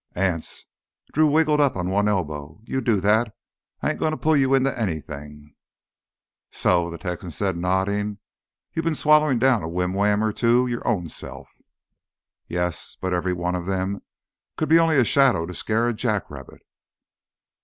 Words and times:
"Anse"—Drew 0.15 1.31
wriggled 1.31 1.61
up 1.61 1.75
on 1.75 1.91
one 1.91 2.07
elbow—"you 2.07 2.81
do 2.81 2.99
that. 3.01 3.35
I 3.83 3.91
ain't 3.91 3.99
going 3.99 4.13
to 4.13 4.17
pull 4.17 4.35
you 4.35 4.55
into 4.55 4.75
anything—" 4.75 5.53
"So," 6.49 6.89
the 6.89 6.97
Texan 6.97 7.29
said, 7.29 7.55
nodding, 7.55 8.17
"you've 8.73 8.83
been 8.85 8.95
swallowin' 8.95 9.37
down 9.37 9.61
a 9.61 9.69
whim 9.69 9.93
wham 9.93 10.23
or 10.23 10.33
two 10.33 10.65
your 10.65 10.81
ownself?" 10.87 11.47
"Yes, 12.47 12.97
but 12.99 13.13
every 13.13 13.33
one 13.33 13.53
of 13.53 13.67
them 13.67 14.01
could 14.57 14.69
be 14.69 14.79
only 14.79 14.97
a 14.97 15.05
shadow 15.05 15.45
to 15.45 15.53
scare 15.53 15.87
a 15.89 15.93
jackrabbit." 15.93 16.63